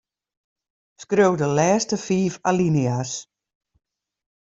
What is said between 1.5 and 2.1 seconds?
lêste